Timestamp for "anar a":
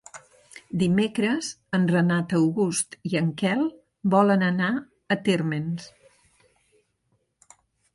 4.51-5.23